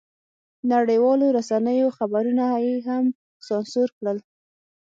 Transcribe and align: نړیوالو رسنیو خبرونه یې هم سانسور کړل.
نړیوالو 0.73 1.27
رسنیو 1.37 1.87
خبرونه 1.97 2.43
یې 2.65 2.75
هم 2.87 3.05
سانسور 3.47 3.87
کړل. 3.97 4.17